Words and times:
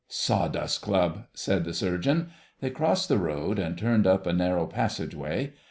"Sawdust 0.07 0.81
Club!" 0.81 1.25
said 1.35 1.63
the 1.63 1.75
Surgeon. 1.75 2.31
They 2.59 2.71
crossed 2.71 3.07
the 3.07 3.19
road 3.19 3.59
and 3.59 3.77
turned 3.77 4.07
up 4.07 4.25
a 4.25 4.33
narrow 4.33 4.65
passage 4.65 5.13
way. 5.13 5.53